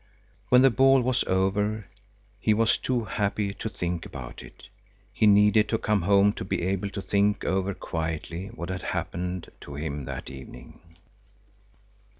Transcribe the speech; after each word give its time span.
When 0.49 0.63
the 0.63 0.71
ball 0.71 1.01
was 1.03 1.23
over, 1.25 1.85
he 2.39 2.55
was 2.55 2.75
too 2.79 3.03
happy 3.03 3.53
to 3.53 3.69
think 3.69 4.03
about 4.03 4.41
it. 4.41 4.63
He 5.13 5.27
needed 5.27 5.69
to 5.69 5.77
come 5.77 6.01
home 6.01 6.33
to 6.33 6.43
be 6.43 6.63
able 6.63 6.89
to 6.89 7.03
think 7.03 7.45
over 7.45 7.75
quietly 7.75 8.47
what 8.47 8.69
had 8.69 8.81
happened 8.81 9.51
to 9.61 9.75
him 9.75 10.05
that 10.05 10.27
evening. 10.31 10.97